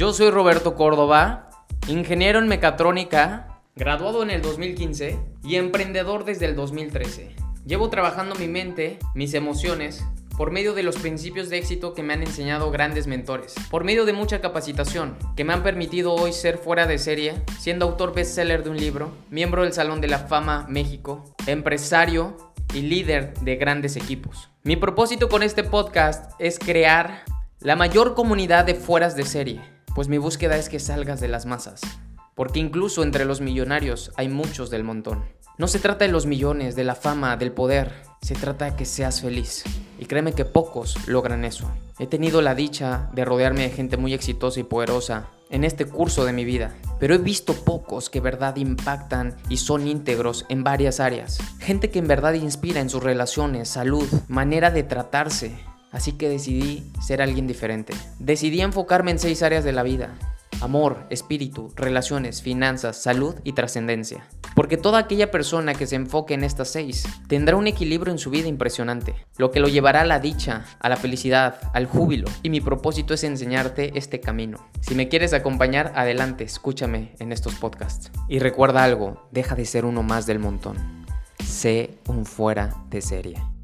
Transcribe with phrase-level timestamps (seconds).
[0.00, 1.50] Yo soy Roberto Córdoba,
[1.86, 7.36] ingeniero en mecatrónica, graduado en el 2015 y emprendedor desde el 2013.
[7.66, 10.02] Llevo trabajando mi mente, mis emociones,
[10.38, 14.06] por medio de los principios de éxito que me han enseñado grandes mentores, por medio
[14.06, 18.64] de mucha capacitación que me han permitido hoy ser fuera de serie, siendo autor bestseller
[18.64, 23.96] de un libro, miembro del Salón de la Fama México, empresario y líder de grandes
[23.96, 24.48] equipos.
[24.62, 27.24] Mi propósito con este podcast es crear
[27.58, 29.60] la mayor comunidad de fueras de serie,
[29.94, 31.80] pues mi búsqueda es que salgas de las masas,
[32.34, 35.24] porque incluso entre los millonarios hay muchos del montón.
[35.58, 38.86] No se trata de los millones, de la fama, del poder, se trata de que
[38.86, 39.64] seas feliz.
[39.98, 41.70] Y créeme que pocos logran eso.
[41.98, 46.24] He tenido la dicha de rodearme de gente muy exitosa y poderosa en este curso
[46.24, 51.00] de mi vida, pero he visto pocos que verdad impactan y son íntegros en varias
[51.00, 51.38] áreas.
[51.58, 55.58] Gente que en verdad inspira en sus relaciones, salud, manera de tratarse.
[55.90, 57.92] Así que decidí ser alguien diferente.
[58.18, 60.16] Decidí enfocarme en seis áreas de la vida
[60.60, 64.26] amor, espíritu, relaciones, finanzas, salud y trascendencia.
[64.54, 68.30] Porque toda aquella persona que se enfoque en estas seis tendrá un equilibrio en su
[68.30, 72.28] vida impresionante, lo que lo llevará a la dicha, a la felicidad, al júbilo.
[72.42, 74.58] Y mi propósito es enseñarte este camino.
[74.80, 78.10] Si me quieres acompañar, adelante, escúchame en estos podcasts.
[78.28, 80.76] Y recuerda algo, deja de ser uno más del montón.
[81.44, 83.59] Sé un fuera de serie.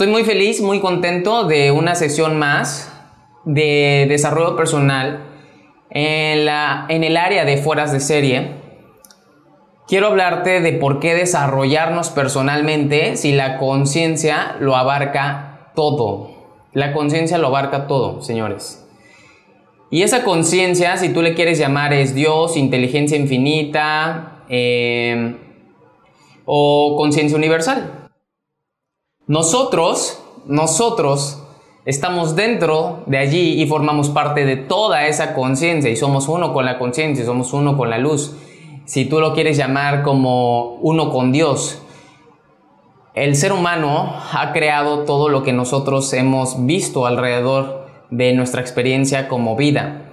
[0.00, 2.90] Estoy muy feliz, muy contento de una sesión más
[3.44, 5.26] de desarrollo personal
[5.90, 8.52] en, la, en el área de fueras de serie.
[9.86, 16.30] Quiero hablarte de por qué desarrollarnos personalmente si la conciencia lo abarca todo.
[16.72, 18.82] La conciencia lo abarca todo, señores.
[19.90, 25.36] Y esa conciencia, si tú le quieres llamar, es Dios, inteligencia infinita eh,
[26.46, 27.99] o conciencia universal.
[29.30, 31.40] Nosotros, nosotros
[31.84, 36.64] estamos dentro de allí y formamos parte de toda esa conciencia y somos uno con
[36.64, 38.34] la conciencia, somos uno con la luz.
[38.86, 41.80] Si tú lo quieres llamar como uno con Dios,
[43.14, 49.28] el ser humano ha creado todo lo que nosotros hemos visto alrededor de nuestra experiencia
[49.28, 50.10] como vida.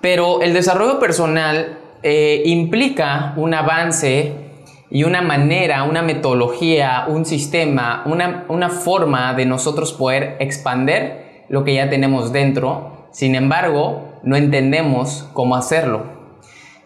[0.00, 4.47] Pero el desarrollo personal eh, implica un avance
[4.90, 11.74] y una manera, una metodología, un sistema, una, forma de nosotros poder expander lo que
[11.74, 13.08] ya tenemos dentro.
[13.10, 16.04] Sin embargo, no entendemos cómo hacerlo.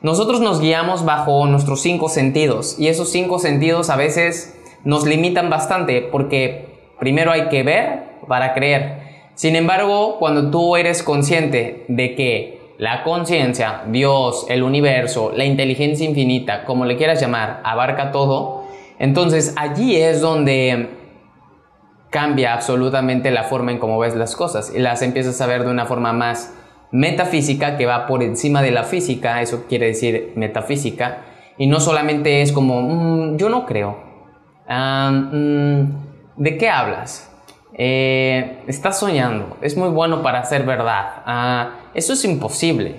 [0.01, 5.49] Nosotros nos guiamos bajo nuestros cinco sentidos y esos cinco sentidos a veces nos limitan
[5.49, 9.01] bastante porque primero hay que ver para creer.
[9.37, 16.05] Sin embargo, cuando tú eres consciente de que la conciencia, Dios, el universo, la inteligencia
[16.05, 18.65] infinita, como le quieras llamar, abarca todo,
[18.99, 20.89] entonces allí es donde
[22.11, 25.71] cambia absolutamente la forma en cómo ves las cosas y las empiezas a ver de
[25.71, 26.59] una forma más
[26.91, 31.19] metafísica que va por encima de la física, eso quiere decir metafísica,
[31.59, 33.97] y no solamente es como, mm, yo no creo,
[34.67, 35.83] ah, mm,
[36.37, 37.32] ¿de qué hablas?
[37.75, 41.23] Eh, estás soñando, es muy bueno para ser verdad.
[41.25, 42.97] Ah, eso es imposible.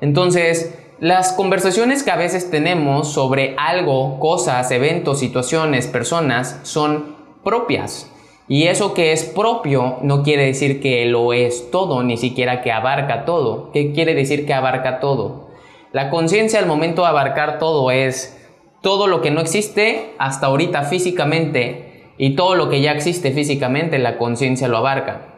[0.00, 8.08] Entonces, las conversaciones que a veces tenemos sobre algo, cosas, eventos, situaciones, personas, son propias.
[8.48, 12.70] Y eso que es propio no quiere decir que lo es todo, ni siquiera que
[12.70, 13.70] abarca todo.
[13.72, 15.48] ¿Qué quiere decir que abarca todo?
[15.92, 18.38] La conciencia al momento de abarcar todo es
[18.80, 23.98] todo lo que no existe hasta ahorita físicamente y todo lo que ya existe físicamente,
[23.98, 25.32] la conciencia lo abarca.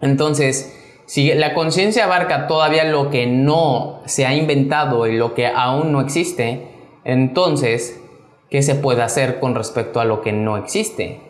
[0.00, 5.46] Entonces, si la conciencia abarca todavía lo que no se ha inventado y lo que
[5.46, 6.68] aún no existe,
[7.04, 8.00] entonces,
[8.48, 11.20] ¿qué se puede hacer con respecto a lo que no existe?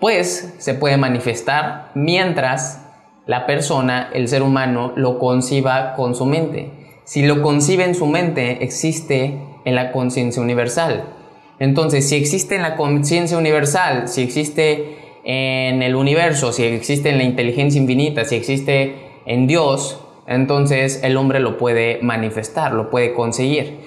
[0.00, 2.84] Pues se puede manifestar mientras
[3.26, 6.72] la persona, el ser humano, lo conciba con su mente.
[7.04, 11.17] Si lo concibe en su mente, existe en la conciencia universal.
[11.60, 17.18] Entonces, si existe en la conciencia universal, si existe en el universo, si existe en
[17.18, 18.94] la inteligencia infinita, si existe
[19.26, 23.78] en Dios, entonces el hombre lo puede manifestar, lo puede conseguir.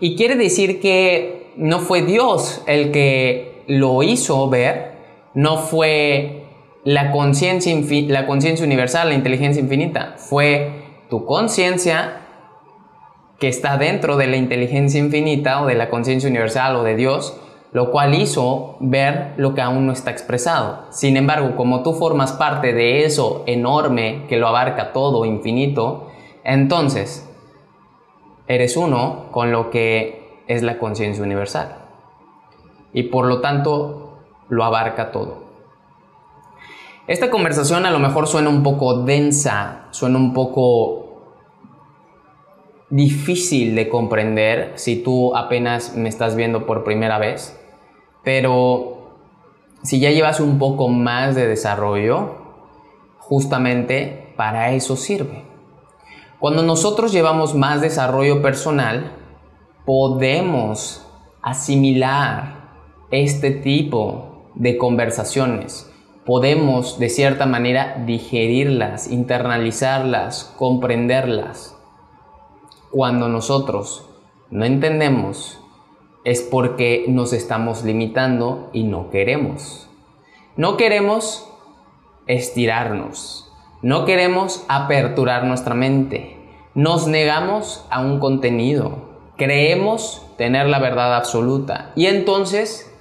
[0.00, 4.92] Y quiere decir que no fue Dios el que lo hizo ver,
[5.34, 6.44] no fue
[6.84, 7.74] la conciencia
[8.08, 10.70] la conciencia universal, la inteligencia infinita, fue
[11.10, 12.27] tu conciencia
[13.38, 17.38] que está dentro de la inteligencia infinita o de la conciencia universal o de Dios,
[17.72, 20.86] lo cual hizo ver lo que aún no está expresado.
[20.90, 26.08] Sin embargo, como tú formas parte de eso enorme que lo abarca todo, infinito,
[26.44, 27.28] entonces
[28.46, 31.76] eres uno con lo que es la conciencia universal.
[32.92, 34.18] Y por lo tanto
[34.48, 35.46] lo abarca todo.
[37.06, 41.07] Esta conversación a lo mejor suena un poco densa, suena un poco
[42.90, 47.58] difícil de comprender si tú apenas me estás viendo por primera vez,
[48.24, 49.12] pero
[49.82, 52.36] si ya llevas un poco más de desarrollo,
[53.18, 55.44] justamente para eso sirve.
[56.38, 59.12] Cuando nosotros llevamos más desarrollo personal,
[59.84, 61.06] podemos
[61.42, 62.70] asimilar
[63.10, 65.88] este tipo de conversaciones
[66.28, 71.77] podemos de cierta manera digerirlas, internalizarlas, comprenderlas.
[72.90, 74.08] Cuando nosotros
[74.50, 75.60] no entendemos
[76.24, 79.88] es porque nos estamos limitando y no queremos.
[80.56, 81.48] No queremos
[82.26, 83.52] estirarnos,
[83.82, 86.36] no queremos aperturar nuestra mente,
[86.74, 92.92] nos negamos a un contenido, creemos tener la verdad absoluta y entonces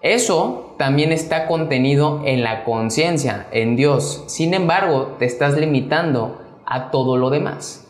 [0.00, 4.24] eso también está contenido en la conciencia, en Dios.
[4.26, 7.81] Sin embargo, te estás limitando a todo lo demás.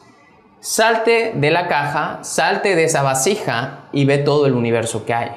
[0.65, 5.31] Salte de la caja, salte de esa vasija y ve todo el universo que hay.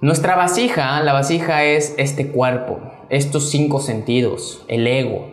[0.00, 2.80] Nuestra vasija, la vasija es este cuerpo,
[3.10, 5.28] estos cinco sentidos, el ego,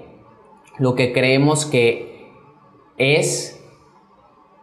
[0.78, 2.32] lo que creemos que
[2.98, 3.60] es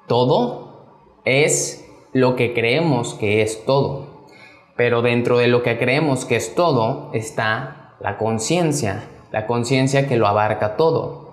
[0.07, 4.29] todo, es lo que creemos que es todo.
[4.77, 10.17] Pero dentro de lo que creemos que es todo está la conciencia, la conciencia que
[10.17, 11.28] lo abarca todo.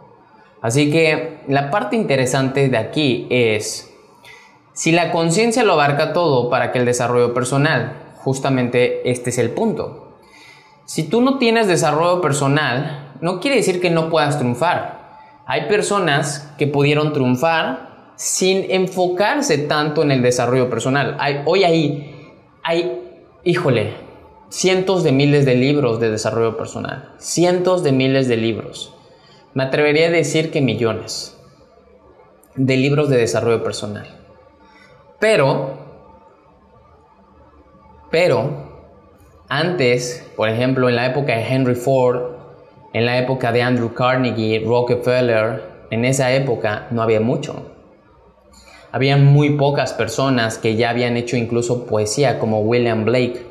[0.65, 3.94] Así que la parte interesante de aquí es,
[4.73, 9.51] si la conciencia lo abarca todo para que el desarrollo personal, justamente este es el
[9.51, 10.17] punto.
[10.85, 15.19] Si tú no tienes desarrollo personal, no quiere decir que no puedas triunfar.
[15.45, 21.44] Hay personas que pudieron triunfar sin enfocarse tanto en el desarrollo personal.
[21.45, 22.12] Hoy hay
[23.44, 23.94] híjole,
[24.50, 28.94] cientos de miles de libros de desarrollo personal, cientos de miles de libros.
[29.55, 31.39] Me atrevería a decir que millones
[32.55, 34.05] de libros de desarrollo personal.
[35.17, 35.77] Pero,
[38.11, 38.91] pero,
[39.47, 42.33] antes, por ejemplo, en la época de Henry Ford,
[42.91, 47.71] en la época de Andrew Carnegie, Rockefeller, en esa época no había mucho.
[48.91, 53.41] Había muy pocas personas que ya habían hecho incluso poesía, como William Blake,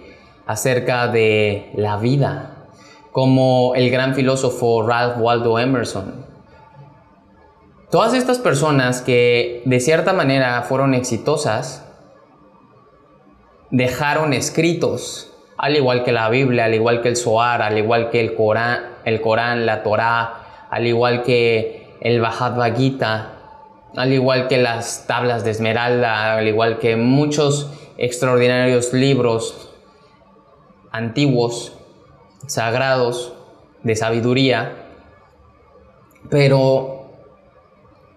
[0.44, 2.53] acerca de la vida,
[3.14, 6.26] como el gran filósofo Ralph Waldo Emerson.
[7.88, 11.88] Todas estas personas que de cierta manera fueron exitosas,
[13.70, 18.18] dejaron escritos, al igual que la Biblia, al igual que el Zohar, al igual que
[18.18, 23.30] el Corán, el Corán la Torá, al igual que el Bhagavad Gita,
[23.94, 29.70] al igual que las tablas de Esmeralda, al igual que muchos extraordinarios libros
[30.90, 31.78] antiguos,
[32.46, 33.34] sagrados,
[33.82, 34.72] de sabiduría,
[36.30, 37.06] pero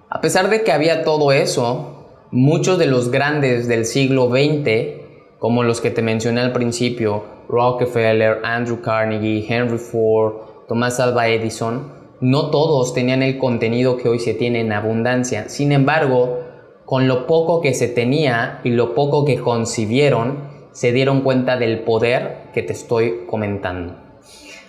[0.10, 5.04] a pesar de que había todo eso, muchos de los grandes del siglo XX,
[5.40, 10.36] como los que te mencioné al principio, Rockefeller, Andrew Carnegie, Henry Ford,
[10.68, 15.50] Thomas Alva Edison, no todos tenían el contenido que hoy se tiene en abundancia.
[15.50, 16.40] Sin embargo,
[16.86, 20.38] con lo poco que se tenía y lo poco que concibieron,
[20.72, 24.07] se dieron cuenta del poder que te estoy comentando.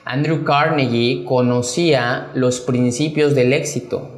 [0.09, 4.09] Andrew Carnegie conocía los principios del éxito.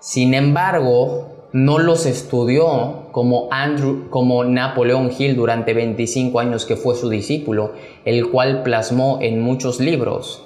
[0.00, 6.94] Sin embargo, no los estudió como Andrew, como Napoleón Hill durante 25 años que fue
[6.94, 7.72] su discípulo,
[8.04, 10.44] el cual plasmó en muchos libros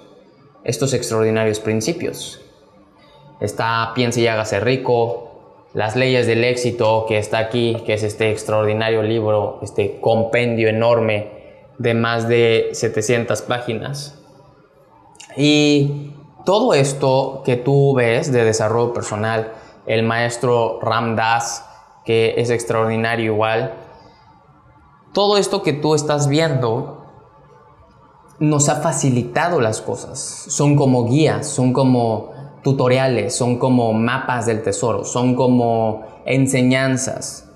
[0.62, 2.40] estos extraordinarios principios.
[3.40, 5.24] Está Piense y hágase rico,
[5.74, 11.32] Las leyes del éxito que está aquí, que es este extraordinario libro, este compendio enorme
[11.78, 14.15] de más de 700 páginas.
[15.36, 16.14] Y
[16.44, 19.52] todo esto que tú ves de desarrollo personal,
[19.86, 21.64] el maestro Ram Dass,
[22.04, 23.74] que es extraordinario igual,
[25.12, 27.04] todo esto que tú estás viendo
[28.38, 30.18] nos ha facilitado las cosas.
[30.48, 37.48] Son como guías, son como tutoriales, son como mapas del tesoro, son como enseñanzas.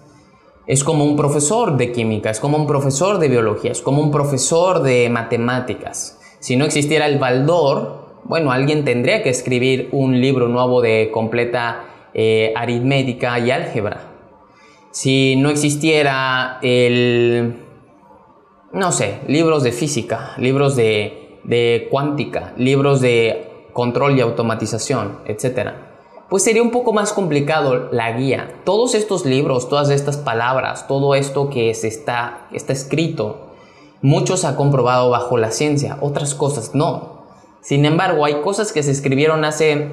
[0.67, 4.11] Es como un profesor de química, es como un profesor de biología, es como un
[4.11, 6.20] profesor de matemáticas.
[6.41, 11.85] Si no existiera el Baldor, bueno, alguien tendría que escribir un libro nuevo de completa
[12.13, 14.09] eh, aritmética y álgebra.
[14.91, 17.55] Si no existiera el
[18.73, 25.71] no sé, libros de física, libros de, cuántica, libros de control y automatización, etc.
[26.29, 28.61] pues sería un poco más complicado la guía.
[28.65, 33.50] Todos estos libros, todas estas palabras, todo esto que se está, está escrito,
[34.03, 37.21] muchos ha comprobado bajo la ciencia, otras cosas no.
[37.61, 39.89] Sin embargo, hay cosas que se escribieron hace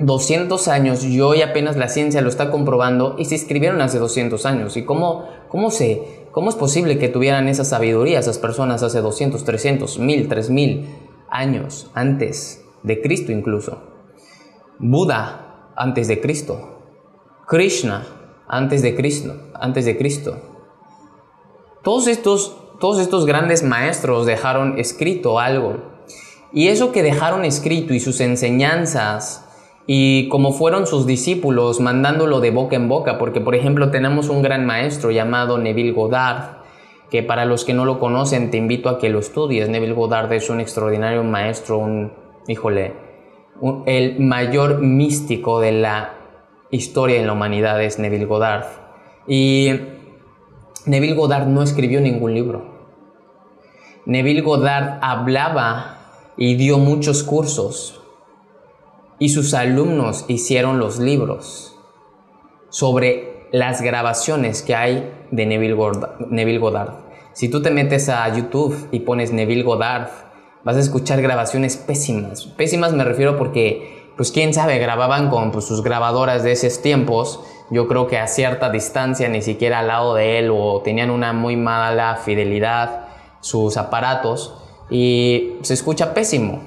[0.00, 4.44] 200 años y hoy apenas la ciencia lo está comprobando y se escribieron hace 200
[4.46, 4.76] años.
[4.76, 9.44] ¿Y cómo, cómo, se, cómo es posible que tuvieran esa sabiduría esas personas hace 200,
[9.44, 10.88] 300, 1000, 3000
[11.30, 13.78] años antes de Cristo incluso?
[14.78, 16.78] Buda antes de Cristo.
[17.46, 18.06] Krishna
[18.50, 20.36] antes de Cristo, antes de Cristo.
[21.84, 25.76] Todos estos, todos estos grandes maestros dejaron escrito algo.
[26.52, 29.46] Y eso que dejaron escrito y sus enseñanzas
[29.86, 34.42] y como fueron sus discípulos mandándolo de boca en boca, porque por ejemplo tenemos un
[34.42, 36.62] gran maestro llamado Neville Goddard,
[37.10, 39.68] que para los que no lo conocen te invito a que lo estudies.
[39.68, 42.12] Neville Goddard es un extraordinario maestro, un,
[42.48, 42.94] híjole,
[43.86, 46.14] el mayor místico de la
[46.70, 48.64] historia en la humanidad es Neville Goddard.
[49.26, 49.70] Y
[50.86, 52.80] Neville Goddard no escribió ningún libro.
[54.06, 55.98] Neville Goddard hablaba
[56.36, 58.00] y dio muchos cursos.
[59.18, 61.76] Y sus alumnos hicieron los libros
[62.70, 67.10] sobre las grabaciones que hay de Neville Goddard.
[67.32, 70.08] Si tú te metes a YouTube y pones Neville Goddard,
[70.64, 72.46] vas a escuchar grabaciones pésimas.
[72.46, 77.40] Pésimas me refiero porque, pues quién sabe, grababan con pues, sus grabadoras de esos tiempos.
[77.70, 81.32] Yo creo que a cierta distancia, ni siquiera al lado de él, o tenían una
[81.32, 83.08] muy mala fidelidad
[83.40, 84.54] sus aparatos
[84.90, 86.62] y se escucha pésimo.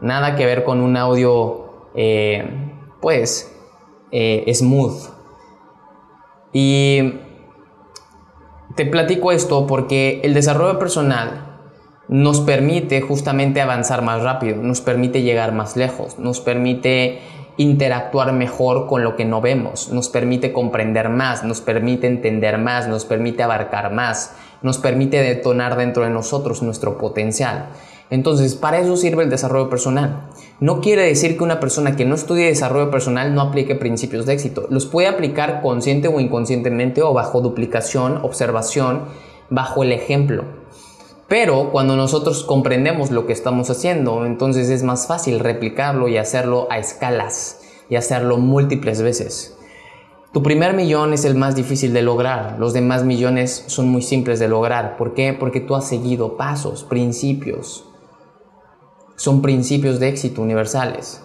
[0.00, 2.46] Nada que ver con un audio, eh,
[3.00, 3.50] pues,
[4.12, 5.14] eh, smooth.
[6.52, 7.20] Y
[8.76, 11.58] te platico esto porque el desarrollo personal
[12.08, 17.20] nos permite justamente avanzar más rápido, nos permite llegar más lejos, nos permite
[17.56, 22.88] interactuar mejor con lo que no vemos, nos permite comprender más, nos permite entender más,
[22.88, 27.68] nos permite abarcar más, nos permite detonar dentro de nosotros nuestro potencial.
[28.10, 30.28] Entonces, para eso sirve el desarrollo personal.
[30.60, 34.34] No quiere decir que una persona que no estudie desarrollo personal no aplique principios de
[34.34, 34.66] éxito.
[34.70, 39.04] Los puede aplicar consciente o inconscientemente o bajo duplicación, observación,
[39.50, 40.44] bajo el ejemplo.
[41.28, 46.68] Pero cuando nosotros comprendemos lo que estamos haciendo, entonces es más fácil replicarlo y hacerlo
[46.70, 49.56] a escalas y hacerlo múltiples veces.
[50.32, 54.38] Tu primer millón es el más difícil de lograr, los demás millones son muy simples
[54.40, 54.96] de lograr.
[54.96, 55.32] ¿Por qué?
[55.32, 57.84] Porque tú has seguido pasos, principios.
[59.16, 61.22] Son principios de éxito universales.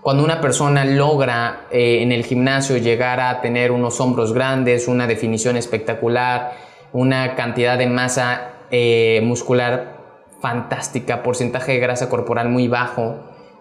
[0.00, 5.06] Cuando una persona logra eh, en el gimnasio llegar a tener unos hombros grandes, una
[5.06, 6.52] definición espectacular,
[6.92, 9.98] una cantidad de masa eh, muscular
[10.40, 13.16] fantástica, porcentaje de grasa corporal muy bajo.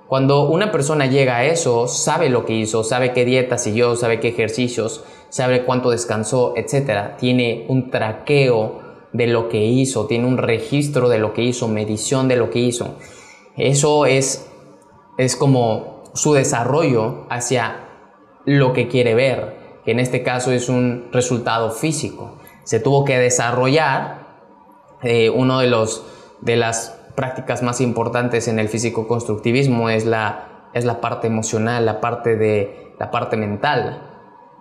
[0.07, 4.19] Cuando una persona llega a eso, sabe lo que hizo, sabe qué dieta siguió, sabe
[4.19, 7.17] qué ejercicios, sabe cuánto descansó, etc.
[7.17, 12.27] Tiene un traqueo de lo que hizo, tiene un registro de lo que hizo, medición
[12.27, 12.95] de lo que hizo.
[13.57, 14.49] Eso es,
[15.17, 17.87] es como su desarrollo hacia
[18.45, 22.37] lo que quiere ver, que en este caso es un resultado físico.
[22.63, 24.26] Se tuvo que desarrollar
[25.01, 26.05] eh, uno de los
[26.41, 31.85] de las prácticas más importantes en el físico constructivismo es la, es la parte emocional,
[31.85, 34.03] la parte de la parte mental.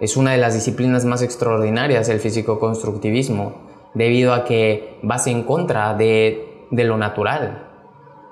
[0.01, 5.43] Es una de las disciplinas más extraordinarias del físico constructivismo, debido a que vas en
[5.43, 7.69] contra de, de lo natural,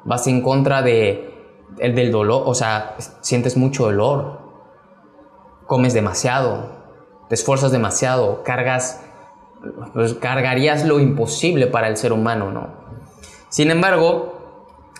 [0.04, 1.30] vas en contra de
[1.78, 4.40] el del dolor, o sea, sientes mucho dolor,
[5.66, 6.68] comes demasiado,
[7.28, 9.03] te esfuerzas demasiado, cargas
[9.92, 12.68] pues cargarías lo imposible para el ser humano, ¿no?
[13.48, 14.34] Sin embargo,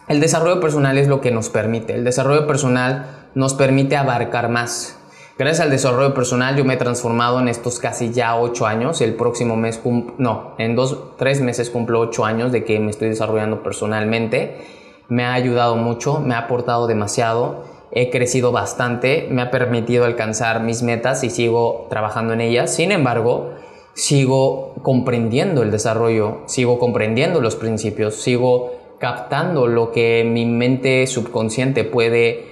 [0.06, 1.94] el desarrollo personal es lo que nos permite.
[1.94, 4.99] El desarrollo personal nos permite abarcar más.
[5.37, 9.00] Gracias al desarrollo personal yo me he transformado en estos casi ya ocho años.
[9.00, 9.80] El próximo mes,
[10.18, 14.64] no, en dos, tres meses cumplo ocho años de que me estoy desarrollando personalmente.
[15.09, 17.64] Me ha ayudado mucho, me ha aportado demasiado.
[17.90, 22.73] He crecido bastante, me ha permitido alcanzar mis metas y sigo trabajando en ellas.
[22.73, 23.54] Sin embargo,
[23.95, 31.85] sigo comprendiendo el desarrollo, sigo comprendiendo los principios, sigo captando lo que mi mente subconsciente
[31.85, 32.45] puede,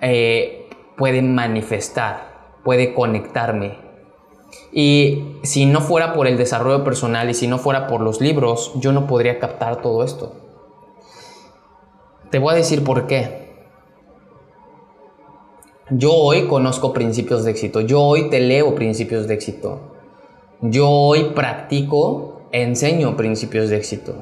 [0.00, 3.78] eh, puede manifestar, puede conectarme.
[4.72, 8.72] Y si no fuera por el desarrollo personal y si no fuera por los libros,
[8.76, 10.34] yo no podría captar todo esto.
[12.30, 13.46] Te voy a decir por qué.
[15.90, 19.95] Yo hoy conozco principios de éxito, yo hoy te leo principios de éxito.
[20.62, 24.14] Yo hoy practico, enseño principios de éxito.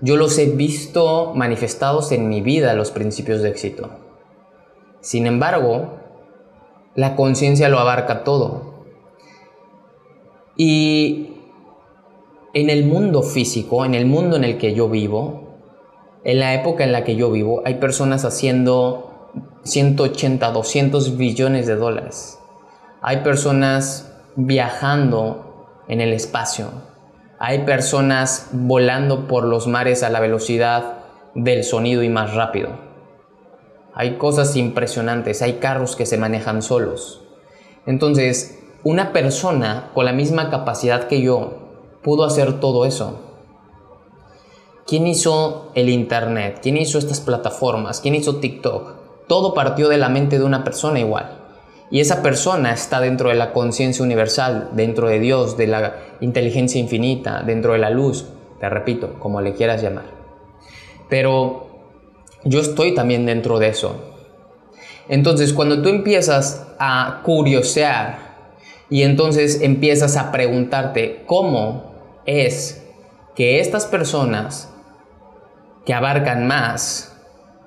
[0.00, 3.90] Yo los he visto manifestados en mi vida, los principios de éxito.
[5.00, 5.98] Sin embargo,
[6.96, 8.84] la conciencia lo abarca todo.
[10.56, 11.34] Y
[12.54, 15.60] en el mundo físico, en el mundo en el que yo vivo,
[16.24, 19.30] en la época en la que yo vivo, hay personas haciendo
[19.62, 22.40] 180, 200 billones de dólares.
[23.00, 25.47] Hay personas viajando
[25.88, 26.70] en el espacio.
[27.38, 30.98] Hay personas volando por los mares a la velocidad
[31.34, 32.70] del sonido y más rápido.
[33.94, 37.22] Hay cosas impresionantes, hay carros que se manejan solos.
[37.86, 43.20] Entonces, una persona con la misma capacidad que yo pudo hacer todo eso.
[44.86, 46.60] ¿Quién hizo el Internet?
[46.62, 48.00] ¿Quién hizo estas plataformas?
[48.00, 49.26] ¿Quién hizo TikTok?
[49.26, 51.37] Todo partió de la mente de una persona igual.
[51.90, 56.80] Y esa persona está dentro de la conciencia universal, dentro de Dios, de la inteligencia
[56.80, 58.26] infinita, dentro de la luz,
[58.60, 60.04] te repito, como le quieras llamar.
[61.08, 61.68] Pero
[62.44, 64.14] yo estoy también dentro de eso.
[65.08, 68.28] Entonces, cuando tú empiezas a curiosear
[68.90, 71.94] y entonces empiezas a preguntarte cómo
[72.26, 72.84] es
[73.34, 74.70] que estas personas
[75.86, 77.16] que abarcan más,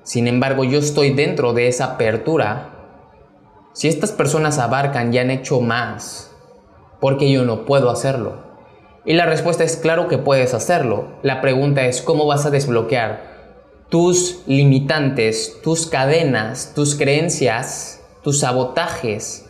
[0.04, 2.81] sin embargo yo estoy dentro de esa apertura,
[3.74, 6.32] si estas personas abarcan y han hecho más,
[7.00, 8.51] ¿por qué yo no puedo hacerlo?
[9.06, 11.08] Y la respuesta es claro que puedes hacerlo.
[11.24, 13.32] La pregunta es cómo vas a desbloquear
[13.90, 19.50] tus limitantes, tus cadenas, tus creencias, tus sabotajes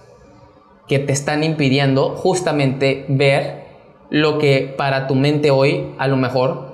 [0.87, 3.65] que te están impidiendo justamente ver
[4.09, 6.71] lo que para tu mente hoy a lo mejor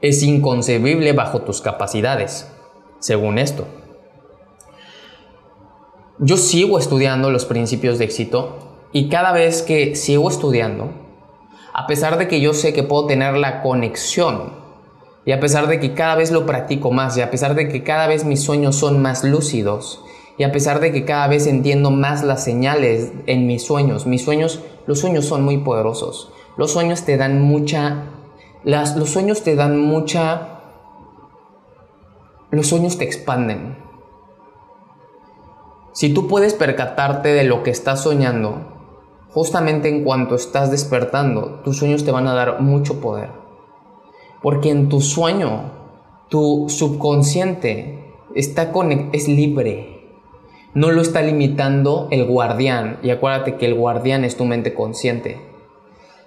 [0.00, 2.50] es inconcebible bajo tus capacidades,
[3.00, 3.66] según esto.
[6.22, 8.58] Yo sigo estudiando los principios de éxito
[8.92, 10.90] y cada vez que sigo estudiando,
[11.72, 14.52] a pesar de que yo sé que puedo tener la conexión
[15.24, 17.82] y a pesar de que cada vez lo practico más y a pesar de que
[17.82, 20.04] cada vez mis sueños son más lúcidos
[20.36, 24.22] y a pesar de que cada vez entiendo más las señales en mis sueños, mis
[24.22, 26.32] sueños, los sueños son muy poderosos.
[26.58, 28.10] Los sueños te dan mucha
[28.62, 30.60] las, los sueños te dan mucha
[32.50, 33.89] los sueños te expanden.
[35.92, 38.60] Si tú puedes percatarte de lo que estás soñando,
[39.30, 43.30] justamente en cuanto estás despertando, tus sueños te van a dar mucho poder.
[44.40, 45.72] Porque en tu sueño,
[46.28, 48.70] tu subconsciente está
[49.12, 50.20] es libre.
[50.74, 53.00] No lo está limitando el guardián.
[53.02, 55.40] Y acuérdate que el guardián es tu mente consciente.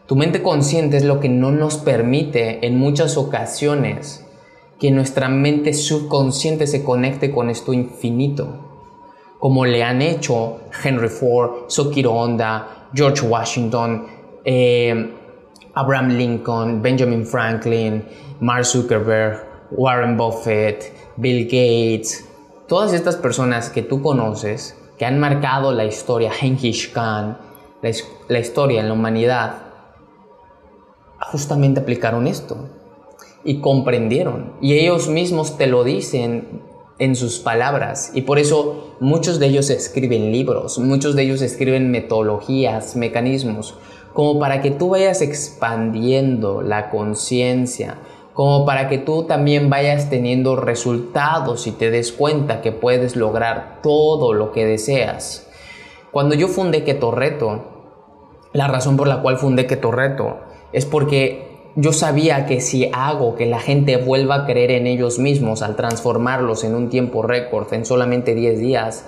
[0.07, 4.27] Tu mente consciente es lo que no nos permite en muchas ocasiones
[4.77, 8.72] que nuestra mente subconsciente se conecte con esto infinito
[9.43, 14.07] como le han hecho Henry Ford, Sokiro Honda, George Washington,
[14.45, 15.13] eh,
[15.73, 18.05] Abraham Lincoln, Benjamin Franklin,
[18.39, 22.25] Mark Zuckerberg, Warren Buffett, Bill Gates,
[22.69, 27.37] todas estas personas que tú conoces, que han marcado la historia, Genghis Khan,
[27.81, 27.91] la,
[28.29, 29.57] la historia en la humanidad,
[31.33, 32.69] justamente aplicaron esto
[33.43, 34.53] y comprendieron.
[34.61, 36.61] Y ellos mismos te lo dicen
[36.99, 41.91] en sus palabras y por eso muchos de ellos escriben libros, muchos de ellos escriben
[41.91, 43.75] metodologías, mecanismos,
[44.13, 47.97] como para que tú vayas expandiendo la conciencia,
[48.33, 53.79] como para que tú también vayas teniendo resultados y te des cuenta que puedes lograr
[53.81, 55.47] todo lo que deseas.
[56.11, 57.65] Cuando yo fundé Keto Reto,
[58.53, 60.37] la razón por la cual fundé Keto Reto
[60.71, 65.17] es porque yo sabía que si hago que la gente vuelva a creer en ellos
[65.17, 69.05] mismos al transformarlos en un tiempo récord, en solamente 10 días,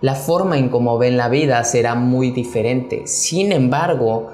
[0.00, 3.06] la forma en cómo ven la vida será muy diferente.
[3.06, 4.30] Sin embargo,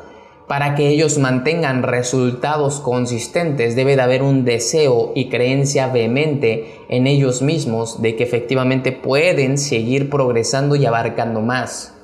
[0.47, 7.07] para que ellos mantengan resultados consistentes debe de haber un deseo y creencia vehemente en
[7.07, 11.95] ellos mismos de que efectivamente pueden seguir progresando y abarcando más.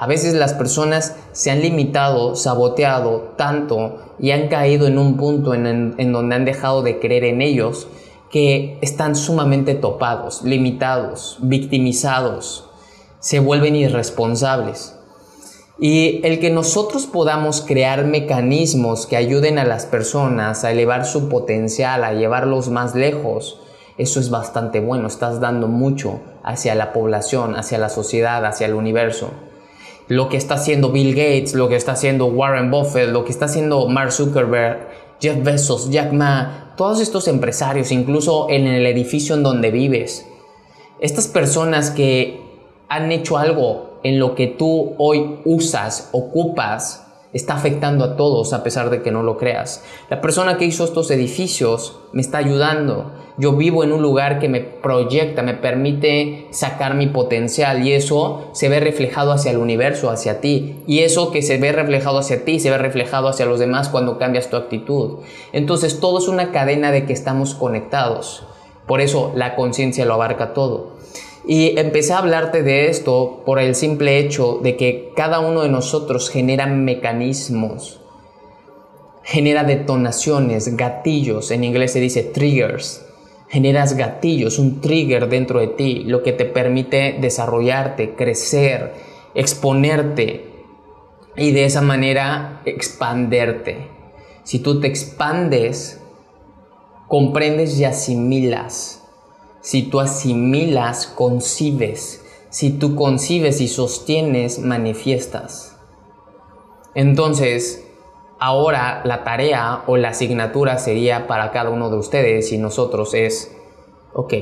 [0.00, 5.52] A veces las personas se han limitado, saboteado tanto y han caído en un punto
[5.52, 7.86] en, donde han dejado de creer en ellos
[8.30, 12.64] que están sumamente topados, limitados, victimizados,
[13.18, 14.96] se vuelven irresponsables.
[15.78, 21.28] Y el que nosotros podamos crear mecanismos que ayuden a las personas a elevar su
[21.28, 23.60] potencial, a llevarlos más lejos,
[23.98, 28.72] eso es bastante bueno, estás dando mucho hacia la población, hacia la sociedad, hacia el
[28.72, 29.28] universo
[30.10, 33.44] lo que está haciendo Bill Gates, lo que está haciendo Warren Buffett, lo que está
[33.44, 34.88] haciendo Mark Zuckerberg,
[35.20, 40.26] Jeff Bezos, Jack Ma, todos estos empresarios, incluso en el edificio en donde vives.
[40.98, 42.40] Estas personas que
[42.88, 48.64] han hecho algo en lo que tú hoy usas, ocupas, está afectando a todos a
[48.64, 49.84] pesar de que no lo creas.
[50.08, 53.12] La persona que hizo estos edificios me está ayudando.
[53.40, 58.50] Yo vivo en un lugar que me proyecta, me permite sacar mi potencial y eso
[58.52, 60.76] se ve reflejado hacia el universo, hacia ti.
[60.86, 64.18] Y eso que se ve reflejado hacia ti, se ve reflejado hacia los demás cuando
[64.18, 65.20] cambias tu actitud.
[65.54, 68.44] Entonces todo es una cadena de que estamos conectados.
[68.86, 70.98] Por eso la conciencia lo abarca todo.
[71.46, 75.70] Y empecé a hablarte de esto por el simple hecho de que cada uno de
[75.70, 78.00] nosotros genera mecanismos,
[79.22, 83.06] genera detonaciones, gatillos, en inglés se dice triggers,
[83.50, 88.94] generas gatillos, un trigger dentro de ti, lo que te permite desarrollarte, crecer,
[89.34, 90.64] exponerte
[91.36, 93.88] y de esa manera expanderte.
[94.44, 96.00] Si tú te expandes,
[97.08, 99.02] comprendes y asimilas.
[99.60, 102.24] Si tú asimilas, concibes.
[102.50, 105.76] Si tú concibes y sostienes, manifiestas.
[106.94, 107.84] Entonces,
[108.42, 113.54] Ahora la tarea o la asignatura sería para cada uno de ustedes y nosotros es,
[114.14, 114.32] ok,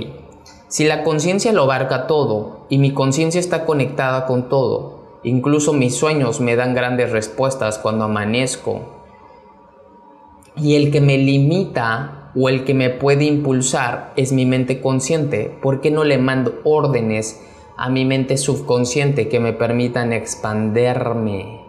[0.69, 5.97] si la conciencia lo abarca todo y mi conciencia está conectada con todo, incluso mis
[5.97, 8.83] sueños me dan grandes respuestas cuando amanezco,
[10.55, 15.59] y el que me limita o el que me puede impulsar es mi mente consciente,
[15.61, 17.43] ¿por qué no le mando órdenes
[17.77, 21.63] a mi mente subconsciente que me permitan expanderme?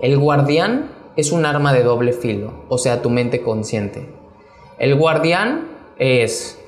[0.00, 4.08] El guardián es un arma de doble filo, o sea, tu mente consciente.
[4.78, 6.58] El guardián es...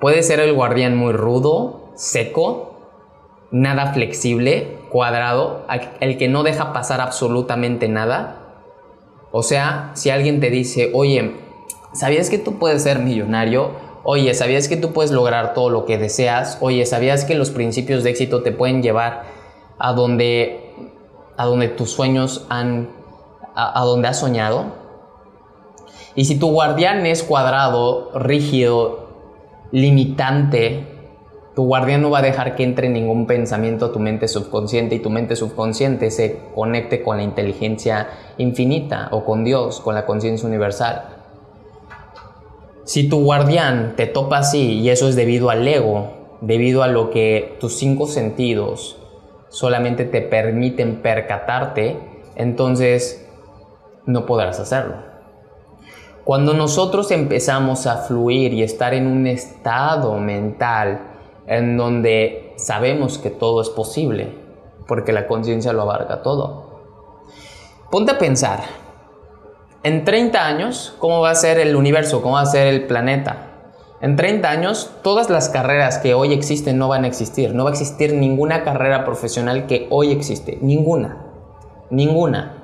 [0.00, 2.76] Puede ser el guardián muy rudo, seco,
[3.50, 5.64] nada flexible, cuadrado,
[6.00, 8.42] el que no deja pasar absolutamente nada.
[9.32, 11.34] O sea, si alguien te dice, oye,
[11.92, 13.70] ¿sabías que tú puedes ser millonario?
[14.02, 16.58] Oye, ¿sabías que tú puedes lograr todo lo que deseas?
[16.60, 19.24] Oye, ¿sabías que los principios de éxito te pueden llevar
[19.78, 20.74] a donde,
[21.36, 22.95] a donde tus sueños han
[23.56, 24.86] a, has soñado.
[26.14, 29.08] Y si tu guardián es cuadrado, rígido,
[29.72, 30.86] limitante,
[31.54, 34.98] tu guardián no va a dejar que entre ningún pensamiento a tu mente subconsciente y
[34.98, 40.46] tu mente subconsciente se conecte con la inteligencia infinita o con Dios, con la conciencia
[40.46, 41.16] universal.
[42.84, 47.10] Si tu guardián te topa así y eso es debido al ego, debido a lo
[47.10, 48.98] que tus cinco sentidos
[49.48, 51.96] solamente te permiten percatarte,
[52.36, 53.25] entonces
[54.06, 54.96] no podrás hacerlo.
[56.24, 61.00] Cuando nosotros empezamos a fluir y estar en un estado mental
[61.46, 64.36] en donde sabemos que todo es posible,
[64.88, 66.80] porque la conciencia lo abarca todo.
[67.90, 68.60] Ponte a pensar,
[69.84, 72.20] en 30 años, ¿cómo va a ser el universo?
[72.22, 73.46] ¿Cómo va a ser el planeta?
[74.00, 77.54] En 30 años, todas las carreras que hoy existen no van a existir.
[77.54, 80.58] No va a existir ninguna carrera profesional que hoy existe.
[80.60, 81.24] Ninguna.
[81.90, 82.55] Ninguna.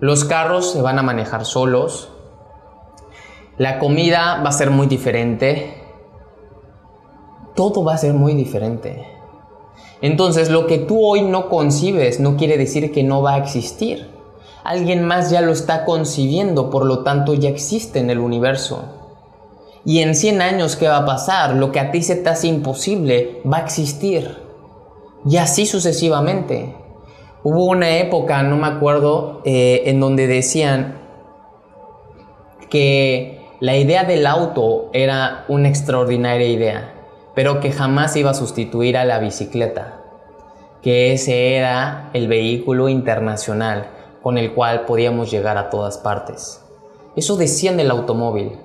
[0.00, 2.10] Los carros se van a manejar solos.
[3.56, 5.82] La comida va a ser muy diferente.
[7.56, 9.04] Todo va a ser muy diferente.
[10.00, 14.08] Entonces, lo que tú hoy no concibes no quiere decir que no va a existir.
[14.62, 18.84] Alguien más ya lo está concibiendo, por lo tanto ya existe en el universo.
[19.84, 21.56] Y en 100 años, ¿qué va a pasar?
[21.56, 24.38] Lo que a ti se te hace imposible va a existir.
[25.26, 26.76] Y así sucesivamente.
[27.50, 30.98] Hubo una época, no me acuerdo, eh, en donde decían
[32.68, 36.92] que la idea del auto era una extraordinaria idea,
[37.34, 39.98] pero que jamás iba a sustituir a la bicicleta,
[40.82, 43.86] que ese era el vehículo internacional
[44.22, 46.62] con el cual podíamos llegar a todas partes.
[47.16, 48.58] Eso decían del automóvil.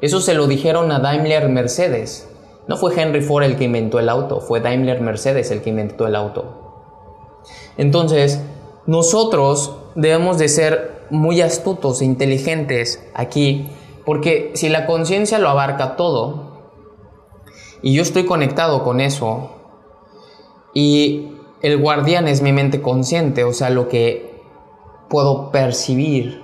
[0.00, 2.30] Eso se lo dijeron a Daimler Mercedes.
[2.68, 6.06] No fue Henry Ford el que inventó el auto, fue Daimler Mercedes el que inventó
[6.06, 6.67] el auto.
[7.76, 8.42] Entonces,
[8.86, 13.70] nosotros debemos de ser muy astutos e inteligentes aquí,
[14.04, 16.72] porque si la conciencia lo abarca todo,
[17.82, 19.50] y yo estoy conectado con eso,
[20.74, 24.40] y el guardián es mi mente consciente, o sea, lo que
[25.08, 26.42] puedo percibir,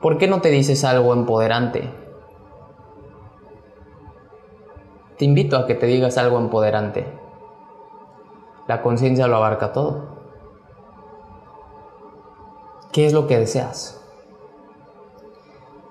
[0.00, 1.90] ¿por qué no te dices algo empoderante?
[5.18, 7.06] Te invito a que te digas algo empoderante.
[8.66, 10.16] La conciencia lo abarca todo.
[12.92, 14.00] ¿Qué es lo que deseas?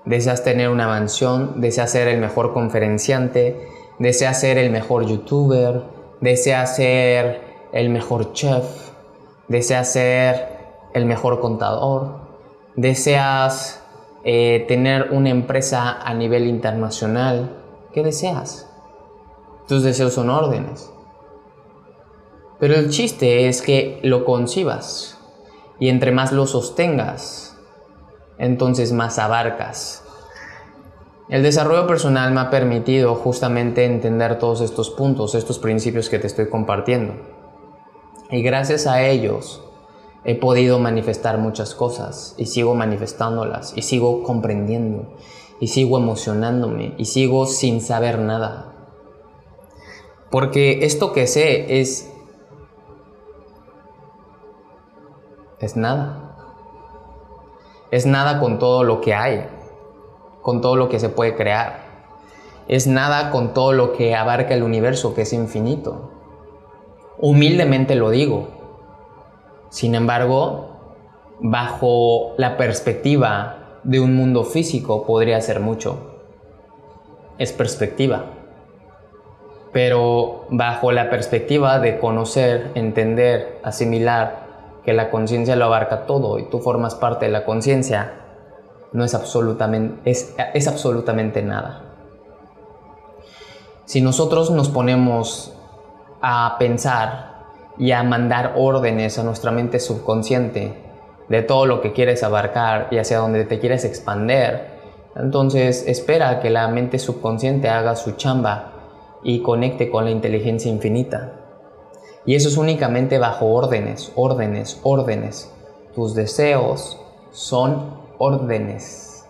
[0.04, 1.60] ¿Deseas tener una mansión?
[1.60, 3.68] ¿Deseas ser el mejor conferenciante?
[3.98, 5.82] ¿Deseas ser el mejor youtuber?
[6.20, 7.40] ¿Deseas ser
[7.72, 8.64] el mejor chef?
[9.48, 10.48] ¿Deseas ser
[10.94, 12.26] el mejor contador?
[12.76, 13.82] ¿Deseas
[14.24, 17.56] eh, tener una empresa a nivel internacional?
[17.92, 18.68] ¿Qué deseas?
[19.66, 20.92] Tus deseos son órdenes.
[22.58, 25.18] Pero el chiste es que lo concibas
[25.78, 27.56] y entre más lo sostengas,
[28.38, 30.02] entonces más abarcas.
[31.28, 36.28] El desarrollo personal me ha permitido justamente entender todos estos puntos, estos principios que te
[36.28, 37.14] estoy compartiendo.
[38.30, 39.62] Y gracias a ellos
[40.24, 45.16] he podido manifestar muchas cosas y sigo manifestándolas y sigo comprendiendo
[45.60, 48.72] y sigo emocionándome y sigo sin saber nada.
[50.30, 52.12] Porque esto que sé es
[55.66, 56.22] es nada.
[57.90, 59.46] Es nada con todo lo que hay,
[60.42, 61.84] con todo lo que se puede crear.
[62.68, 66.10] Es nada con todo lo que abarca el universo, que es infinito.
[67.18, 68.48] Humildemente lo digo,
[69.68, 70.70] sin embargo,
[71.40, 76.22] bajo la perspectiva de un mundo físico podría ser mucho.
[77.38, 78.26] Es perspectiva.
[79.72, 84.45] Pero bajo la perspectiva de conocer, entender, asimilar
[84.86, 88.14] que la conciencia lo abarca todo y tú formas parte de la conciencia,
[88.92, 91.82] no es absolutamente, es, es absolutamente nada.
[93.84, 95.52] Si nosotros nos ponemos
[96.22, 97.34] a pensar
[97.78, 100.82] y a mandar órdenes a nuestra mente subconsciente
[101.28, 104.76] de todo lo que quieres abarcar y hacia donde te quieres expander.
[105.16, 108.72] Entonces espera que la mente subconsciente haga su chamba
[109.22, 111.45] y conecte con la inteligencia infinita.
[112.26, 115.52] Y eso es únicamente bajo órdenes, órdenes, órdenes.
[115.94, 119.24] Tus deseos son órdenes.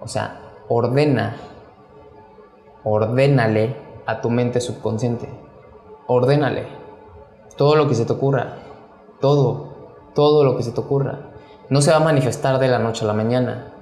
[0.00, 1.36] O sea, ordena,
[2.82, 5.28] ordénale a tu mente subconsciente.
[6.08, 6.66] Ordénale.
[7.56, 8.56] Todo lo que se te ocurra.
[9.20, 9.68] Todo.
[10.14, 11.30] Todo lo que se te ocurra.
[11.68, 13.74] No se va a manifestar de la noche a la mañana.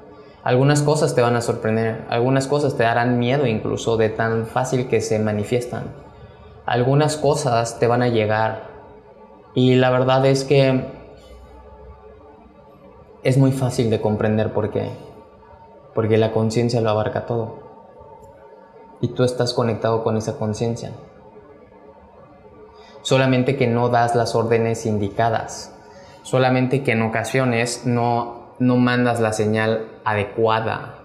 [0.42, 2.04] Algunas cosas te van a sorprender.
[2.10, 6.05] Algunas cosas te darán miedo incluso de tan fácil que se manifiestan.
[6.66, 8.70] Algunas cosas te van a llegar.
[9.54, 10.84] Y la verdad es que
[13.22, 14.90] es muy fácil de comprender por qué.
[15.94, 17.60] Porque la conciencia lo abarca todo.
[19.00, 20.92] Y tú estás conectado con esa conciencia
[23.06, 25.72] solamente que no das las órdenes indicadas,
[26.24, 30.96] solamente que en ocasiones no, no mandas la señal adecuada.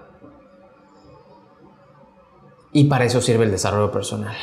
[2.74, 4.36] Y para eso sirve el desarrollo personal.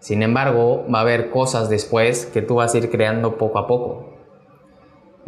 [0.00, 3.66] Sin embargo, va a haber cosas después que tú vas a ir creando poco a
[3.66, 4.06] poco.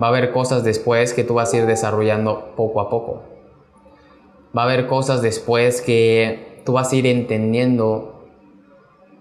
[0.03, 3.23] Va a haber cosas después que tú vas a ir desarrollando poco a poco.
[4.57, 8.27] Va a haber cosas después que tú vas a ir entendiendo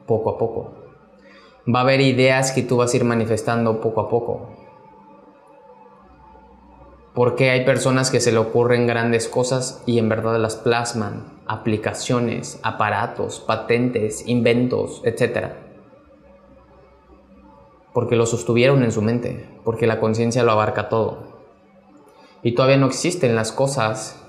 [0.08, 0.82] poco a poco
[1.68, 4.61] va a haber ideas que tú vas a ir manifestando poco a poco.
[7.14, 12.60] Porque hay personas que se le ocurren grandes cosas y en verdad las plasman, aplicaciones,
[12.64, 15.50] aparatos, patentes, inventos, etc.
[17.94, 21.42] Porque lo sostuvieron en su mente, porque la conciencia lo abarca todo.
[22.44, 24.24] Y todavía no existen las cosas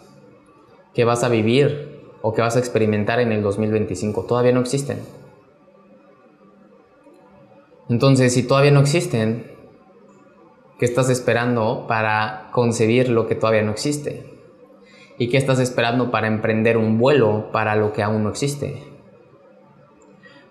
[0.93, 5.01] que vas a vivir o que vas a experimentar en el 2025, todavía no existen.
[7.89, 9.52] Entonces, si todavía no existen,
[10.83, 14.27] ¿qué estás esperando para concebir lo que todavía no existe?
[15.17, 18.83] ¿Y qué estás esperando para emprender un vuelo para lo que aún no existe?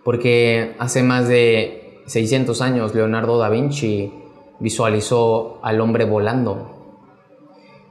[0.05, 4.13] Porque hace más de 600 años Leonardo da Vinci
[4.61, 6.95] visualizó al hombre volando.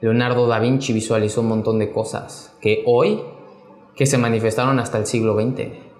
[0.00, 3.20] Leonardo da Vinci visualizó un montón de cosas que hoy,
[3.94, 5.90] que se manifestaron hasta el siglo XX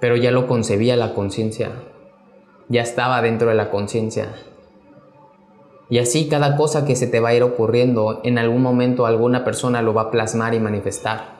[0.00, 1.72] pero ya lo concebía la conciencia,
[2.68, 4.34] ya estaba dentro de la conciencia.
[5.90, 9.44] Y así cada cosa que se te va a ir ocurriendo, en algún momento alguna
[9.44, 11.38] persona lo va a plasmar y manifestar.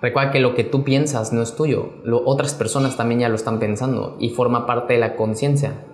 [0.00, 3.36] Recuerda que lo que tú piensas no es tuyo, lo, otras personas también ya lo
[3.36, 5.84] están pensando y forma parte de la conciencia.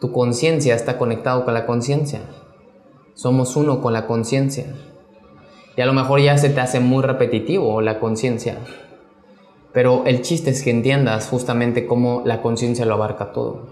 [0.00, 2.20] Tu conciencia está conectado con la conciencia.
[3.12, 4.74] Somos uno con la conciencia.
[5.76, 8.58] Y a lo mejor ya se te hace muy repetitivo la conciencia,
[9.76, 13.66] pero el chiste es que entiendas justamente cómo la conciencia lo abarca todo.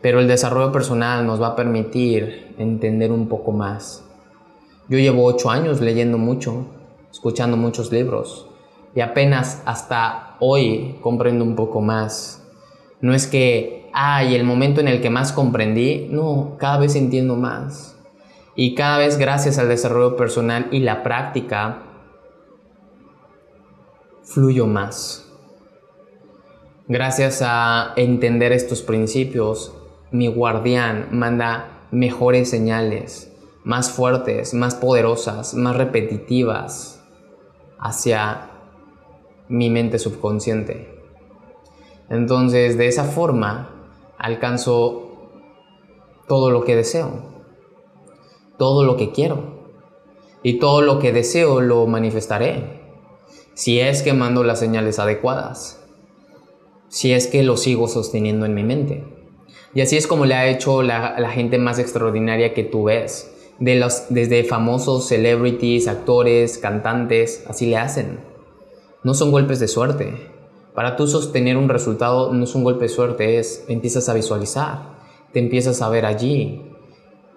[0.00, 4.06] Pero el desarrollo personal nos va a permitir entender un poco más.
[4.88, 6.64] Yo llevo ocho años leyendo mucho,
[7.12, 8.48] escuchando muchos libros
[8.94, 12.42] y apenas hasta hoy comprendo un poco más.
[13.02, 17.36] No es que, ay, el momento en el que más comprendí, no, cada vez entiendo
[17.36, 17.98] más.
[18.54, 21.82] Y cada vez gracias al desarrollo personal y la práctica,
[24.26, 25.32] fluyo más.
[26.88, 29.72] Gracias a entender estos principios,
[30.10, 33.32] mi guardián manda mejores señales,
[33.64, 37.02] más fuertes, más poderosas, más repetitivas
[37.78, 38.50] hacia
[39.48, 40.94] mi mente subconsciente.
[42.08, 43.70] Entonces, de esa forma,
[44.18, 45.30] alcanzo
[46.28, 47.22] todo lo que deseo,
[48.58, 49.56] todo lo que quiero.
[50.42, 52.85] y todo lo que deseo lo manifestaré.
[53.56, 55.82] Si es que mando las señales adecuadas.
[56.88, 59.02] Si es que lo sigo sosteniendo en mi mente.
[59.72, 63.32] Y así es como le ha hecho la, gente más extraordinaria que tú ves.
[63.58, 68.20] De los, desde famosos celebrities, actores, cantantes, así le hacen.
[69.02, 70.12] No son golpes de suerte.
[70.74, 74.98] Para tú sostener un resultado no es un golpe de suerte, es empiezas a visualizar,
[75.32, 76.60] te empiezas a ver allí,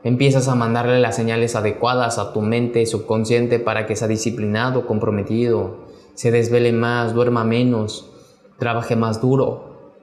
[0.01, 5.89] Empiezas a mandarle las señales adecuadas a tu mente subconsciente para que sea disciplinado, comprometido,
[6.19, 8.11] se desvele más, duerma menos,
[8.57, 9.93] trabaje más duro.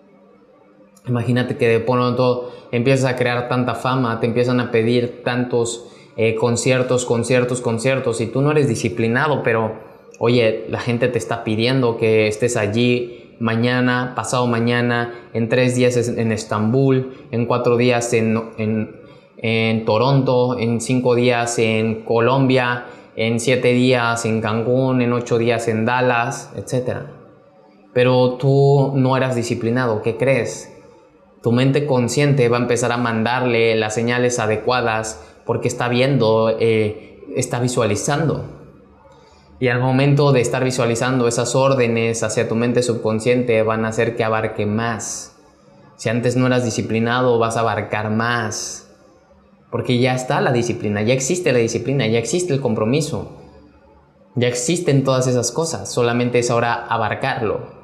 [1.07, 6.35] Imagínate que de pronto empiezas a crear tanta fama, te empiezan a pedir tantos eh,
[6.37, 9.75] conciertos, conciertos, conciertos, y tú no eres disciplinado, pero
[10.19, 16.09] oye, la gente te está pidiendo que estés allí mañana, pasado mañana, en tres días
[16.09, 19.07] en Estambul, en cuatro días en, en
[19.39, 25.69] en Toronto, en cinco días en Colombia, en siete días en Cancún, en ocho días
[25.69, 26.99] en Dallas, etc.
[27.95, 30.73] Pero tú no eras disciplinado, ¿qué crees?
[31.43, 37.25] Tu mente consciente va a empezar a mandarle las señales adecuadas porque está viendo, eh,
[37.35, 38.45] está visualizando.
[39.59, 44.15] Y al momento de estar visualizando esas órdenes hacia tu mente subconsciente van a hacer
[44.15, 45.39] que abarque más.
[45.97, 48.86] Si antes no eras disciplinado, vas a abarcar más
[49.71, 53.33] porque ya está la disciplina, ya existe la disciplina, ya existe el compromiso,
[54.35, 57.75] ya existen todas esas cosas, solamente es ahora abarcarlo.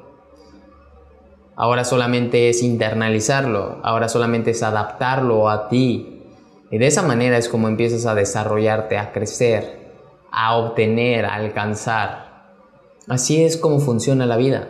[1.55, 6.23] Ahora solamente es internalizarlo, ahora solamente es adaptarlo a ti.
[6.71, 9.91] Y de esa manera es como empiezas a desarrollarte, a crecer,
[10.31, 12.55] a obtener, a alcanzar.
[13.07, 14.67] Así es como funciona la vida.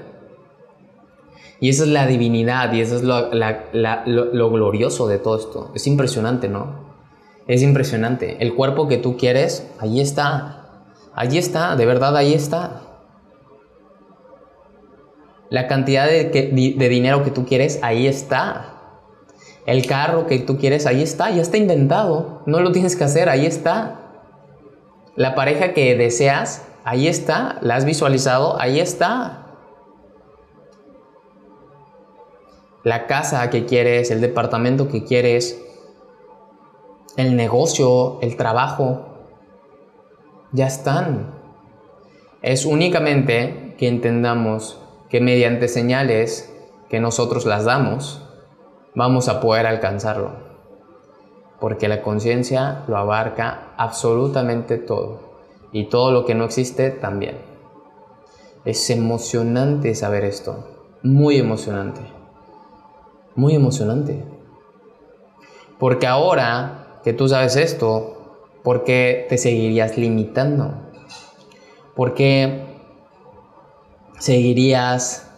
[1.62, 5.72] Y esa es la divinidad y eso es lo, lo glorioso de todo esto.
[5.74, 6.93] Es impresionante, ¿no?
[7.48, 8.38] Es impresionante.
[8.40, 10.64] El cuerpo que tú quieres, ahí está.
[11.14, 12.82] Allí está, de verdad, ahí está.
[15.50, 18.70] La cantidad de, de, dinero que tú quieres, ahí está.
[19.68, 21.30] El carro que tú quieres, ahí está.
[21.30, 22.42] Ya está inventado.
[22.48, 24.00] No lo tienes que hacer, ahí está.
[25.16, 27.60] La pareja que deseas, ahí está.
[27.62, 29.42] La has visualizado, ahí está.
[32.84, 35.63] La casa que quieres, el departamento que quieres,
[37.18, 39.06] el negocio, el trabajo,
[40.52, 41.34] ya están.
[42.42, 46.52] Es únicamente que entendamos que mediante señales
[46.90, 48.22] que nosotros las damos,
[48.96, 50.32] vamos a poder alcanzarlo.
[51.60, 55.34] Porque la conciencia lo abarca absolutamente todo.
[55.72, 57.38] Y todo lo que no existe también.
[58.66, 60.68] Es emocionante saber esto.
[61.04, 62.02] Muy emocionante.
[63.36, 64.24] Muy emocionante.
[65.80, 70.74] Porque ahora que tú sabes esto, ¿por qué te seguirías limitando?
[71.96, 72.64] ¿Por qué
[74.20, 75.30] seguirías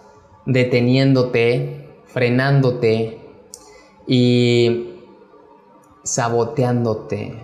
[0.46, 3.20] deteniéndote, frenándote
[4.08, 5.02] y
[6.04, 7.44] saboteándote?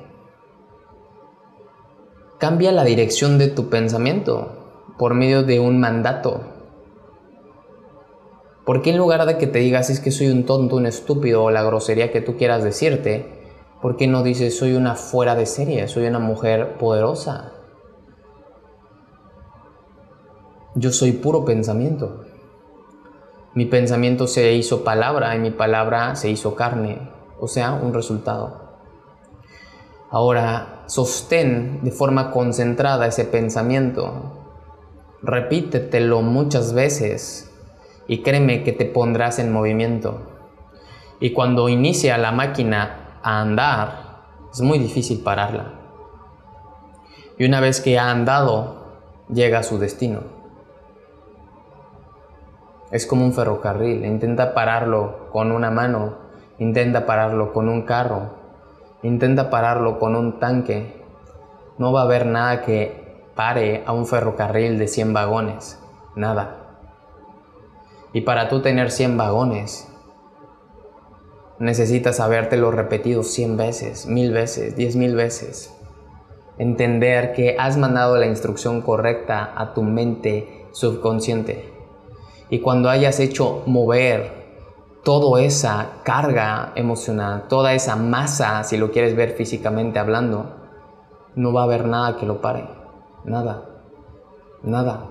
[2.37, 4.57] Cambia la dirección de tu pensamiento
[4.97, 6.41] por medio de un mandato.
[8.65, 11.43] ¿Por qué en lugar de que te digas es que soy un tonto, un estúpido
[11.43, 13.40] o la grosería que tú quieras decirte,
[13.81, 17.53] ¿Por qué no dices soy una fuera de serie, soy una mujer poderosa?
[20.75, 22.25] Yo soy puro pensamiento.
[23.55, 28.61] Mi pensamiento se hizo palabra y mi palabra se hizo carne, o sea, un resultado.
[30.11, 34.13] Ahora, sostén de forma concentrada ese pensamiento.
[35.23, 37.51] Repítetelo muchas veces
[38.07, 40.21] y créeme que te pondrás en movimiento.
[41.19, 44.11] Y cuando inicia la máquina a andar,
[44.51, 45.73] es muy difícil pararla.
[47.37, 48.85] Y una vez que ha andado,
[49.29, 50.21] llega a su destino.
[52.91, 56.15] Es como un ferrocarril, intenta pararlo con una mano,
[56.59, 58.35] intenta pararlo con un carro,
[59.01, 61.01] intenta pararlo con un tanque.
[61.77, 65.79] No va a haber nada que pare a un ferrocarril de 100 vagones,
[66.15, 66.57] nada.
[68.13, 69.90] Y para tú tener 100 vagones,
[71.61, 75.71] necesitas habértelo repetido cien veces, mil veces, diez mil veces.
[76.57, 81.71] Entender que has mandado la instrucción correcta a tu mente subconsciente.
[82.49, 84.41] Y cuando hayas hecho mover
[85.03, 90.55] toda esa carga emocional, toda esa masa, si lo quieres ver físicamente hablando,
[91.35, 92.67] no va a haber nada que lo pare.
[93.23, 93.65] Nada.
[94.63, 95.05] Nada.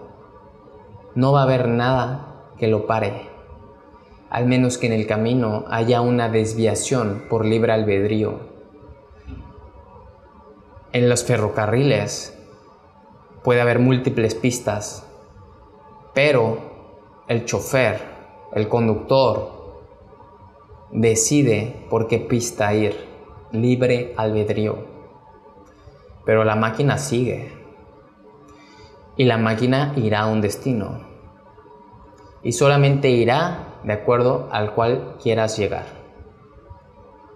[1.15, 3.30] No va a haber nada que lo pare
[4.31, 8.39] al menos que en el camino haya una desviación por libre albedrío.
[10.93, 12.39] En los ferrocarriles
[13.43, 15.05] puede haber múltiples pistas,
[16.15, 16.59] pero
[17.27, 18.01] el chofer,
[18.55, 19.83] el conductor,
[20.93, 22.97] decide por qué pista ir,
[23.51, 24.79] libre albedrío.
[26.25, 27.53] Pero la máquina sigue
[29.17, 31.10] y la máquina irá a un destino
[32.43, 35.85] y solamente irá de acuerdo al cual quieras llegar.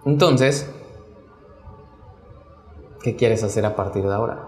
[0.05, 0.71] Entonces,
[3.01, 4.45] ¿qué quieres hacer a partir de ahora?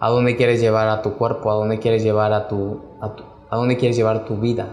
[0.00, 1.50] ¿A dónde quieres llevar a tu cuerpo?
[1.50, 4.68] ¿A dónde quieres llevar a tu, a, dónde quieres llevar tu vida?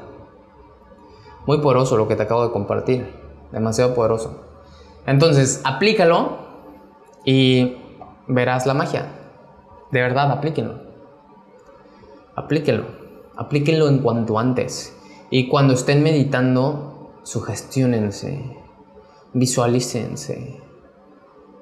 [1.46, 3.12] Muy poderoso lo que te acabo de compartir,
[3.52, 4.44] demasiado poderoso.
[5.06, 6.38] Entonces, aplícalo
[7.24, 7.78] y
[8.28, 9.08] verás la magia.
[9.92, 10.80] De verdad, aplíquenlo.
[12.36, 13.05] Aplíquenlo.
[13.38, 14.96] Aplíquenlo en cuanto antes.
[15.30, 18.56] Y cuando estén meditando, sugestionense,
[19.34, 20.62] visualícense,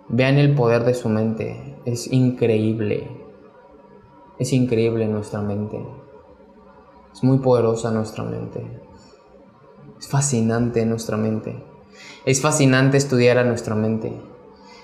[0.10, 1.80] vean el poder de su mente.
[1.86, 3.10] Es increíble.
[4.38, 5.84] Es increíble nuestra mente.
[7.12, 8.82] Es muy poderosa nuestra mente.
[9.98, 11.64] Es fascinante nuestra mente.
[12.26, 14.14] Es fascinante estudiar a nuestra mente.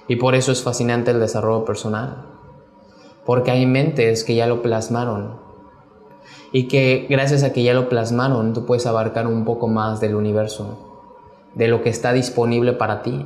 [0.07, 2.25] Y por eso es fascinante el desarrollo personal.
[3.25, 5.48] Porque hay mentes que ya lo plasmaron
[6.51, 10.15] y que gracias a que ya lo plasmaron, tú puedes abarcar un poco más del
[10.15, 10.77] universo,
[11.55, 13.25] de lo que está disponible para ti,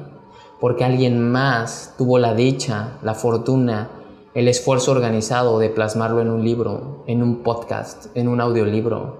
[0.60, 3.90] porque alguien más tuvo la dicha, la fortuna,
[4.34, 9.18] el esfuerzo organizado de plasmarlo en un libro, en un podcast, en un audiolibro,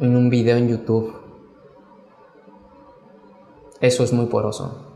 [0.00, 1.14] en un video en YouTube.
[3.80, 4.88] Eso es muy poroso.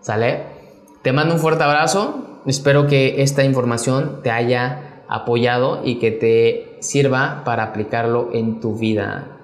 [0.00, 0.44] ¿Sale?
[1.02, 2.40] Te mando un fuerte abrazo.
[2.46, 8.76] Espero que esta información te haya apoyado y que te sirva para aplicarlo en tu
[8.76, 9.38] vida.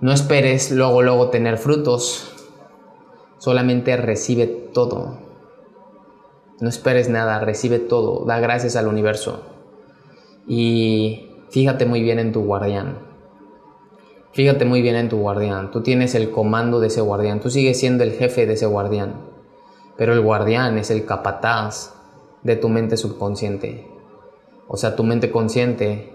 [0.00, 2.34] No esperes luego, luego tener frutos.
[3.38, 5.18] Solamente recibe todo.
[6.60, 8.24] No esperes nada, recibe todo.
[8.24, 9.42] Da gracias al universo.
[10.46, 12.98] Y fíjate muy bien en tu guardián.
[14.32, 15.70] Fíjate muy bien en tu guardián.
[15.70, 17.40] Tú tienes el comando de ese guardián.
[17.40, 19.26] Tú sigues siendo el jefe de ese guardián.
[19.96, 21.94] Pero el guardián es el capataz
[22.42, 23.86] de tu mente subconsciente.
[24.68, 26.11] O sea, tu mente consciente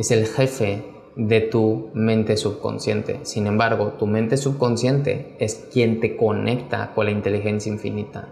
[0.00, 0.82] es el jefe
[1.14, 3.20] de tu mente subconsciente.
[3.24, 8.28] Sin embargo, tu mente subconsciente es quien te conecta con la inteligencia infinita.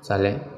[0.00, 0.51] ¿Sale?